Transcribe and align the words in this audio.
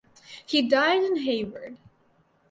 He 0.47 0.67
died 0.67 1.03
in 1.03 1.17
Hayward. 1.25 1.77